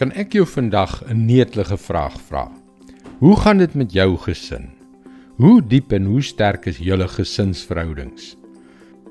[0.00, 2.48] Kan ek jou vandag 'n netelige vraag vra?
[3.18, 4.70] Hoe gaan dit met jou gesin?
[5.36, 8.36] Hoe diep en hoe sterk is julle gesinsverhoudings?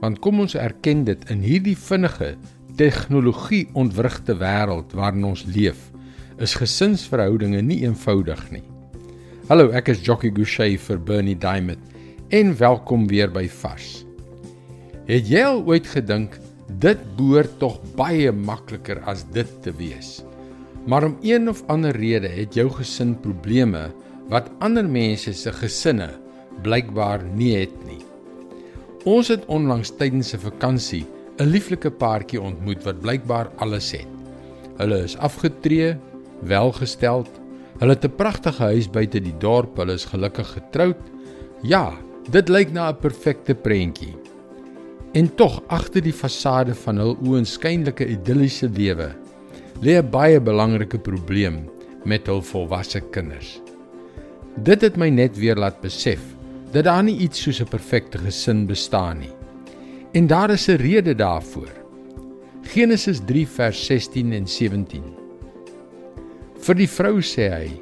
[0.01, 2.37] Want kom ons erken dit in hierdie vinnige
[2.75, 5.91] tegnologie ontwrigte wêreld waarin ons leef,
[6.39, 8.63] is gesinsverhoudinge nie eenvoudig nie.
[9.47, 11.85] Hallo, ek is Jockey Gouchee vir Bernie Diamond
[12.29, 14.05] en welkom weer by Vars.
[15.05, 16.39] Het jy al ooit gedink
[16.79, 20.23] dit behoort tog baie makliker as dit te wees?
[20.89, 23.91] Maar om een of ander rede het jou gesin probleme
[24.29, 26.09] wat ander mense se gesinne
[26.65, 28.01] blykbaar nie het nie.
[29.05, 31.05] Ons het onlangs tydens 'n vakansie
[31.37, 34.07] 'n lieflike paartjie ontmoet wat blykbaar alles het.
[34.77, 35.95] Hulle is afgetree,
[36.41, 37.29] welgesteld.
[37.79, 39.77] Hulle het 'n pragtige huis buite die dorp.
[39.77, 40.97] Hulle is gelukkig getroud.
[41.61, 41.93] Ja,
[42.29, 44.15] dit lyk na 'n perfekte prentjie.
[45.13, 49.15] En tog agter die fasade van hul oënskynlike idilliese lewe
[49.81, 51.69] lê 'n baie belangrike probleem
[52.03, 53.61] met hul volwasse kinders.
[54.63, 56.19] Dit het my net weer laat besef
[56.71, 59.35] dat daar nie iets soos 'n perfekte gesin bestaan nie.
[60.13, 61.71] En daar is 'n rede daarvoor.
[62.63, 65.03] Genesis 3 vers 16 en 17.
[66.59, 67.81] Vir die vrou sê hy: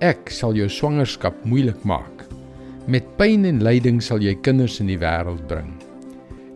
[0.00, 2.24] Ek sal jou swangerskap moeilik maak.
[2.86, 5.72] Met pyn en lyding sal jy kinders in die wêreld bring.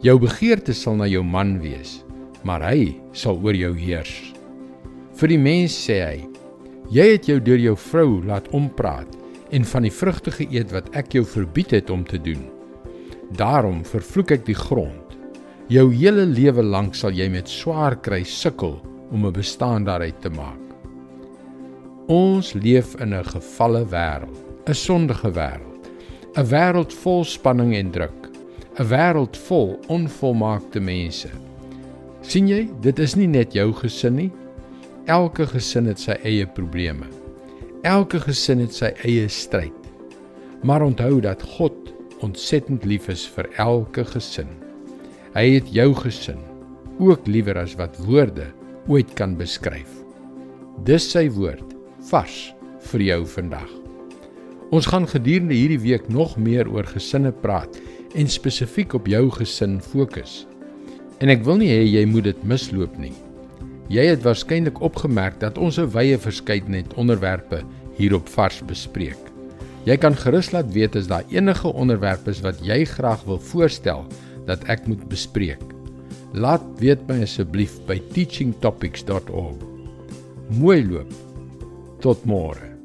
[0.00, 2.04] Jou begeerte sal na jou man wees,
[2.42, 4.37] maar hy sal oor jou heers.
[5.18, 6.28] Vir die mens sê hy:
[6.90, 9.16] Jy het jou deur jou vrou laat ompraat
[9.50, 12.46] en van die vrugte geëet wat ek jou verbied het om te doen.
[13.36, 15.08] Daarom vervloek ek die grond
[15.68, 18.78] Jou hele lewe lank sal jy met swaar kry sukkel
[19.12, 20.64] om 'n bestaan daaruit te maak.
[22.08, 25.84] Ons leef in 'n gefalle wêreld, 'n sondige wêreld,
[26.36, 28.30] 'n wêreld vol spanning en druk,
[28.80, 31.28] 'n wêreld vol onvolmaakte mense.
[32.22, 34.32] sien jy, dit is nie net jou gesin nie.
[35.08, 37.06] Elke gesin het sy eie probleme.
[37.88, 39.86] Elke gesin het sy eie stryd.
[40.60, 44.50] Maar onthou dat God ontsettend lief is vir elke gesin.
[45.32, 46.42] Hy het jou gesin
[47.00, 48.50] ook liewer as wat woorde
[48.84, 49.88] ooit kan beskryf.
[50.84, 51.72] Dis sy woord
[52.10, 52.36] vars
[52.90, 53.70] vir jou vandag.
[54.76, 57.80] Ons gaan gedurende hierdie week nog meer oor gesinne praat
[58.12, 60.42] en spesifiek op jou gesin fokus.
[61.24, 63.14] En ek wil nie hê jy moet dit misloop nie.
[63.88, 67.62] Jy het waarskynlik opgemerk dat ons 'n wye verskeidenheid onderwerpe
[67.96, 69.18] hier op vars bespreek.
[69.84, 74.04] Jy kan gerus laat weet as daar enige onderwerpe is wat jy graag wil voorstel
[74.46, 75.62] dat ek moet bespreek.
[76.32, 79.56] Laat weet my asseblief by teachingtopics.org.
[80.48, 81.12] Mooi loop.
[82.00, 82.77] Tot môre.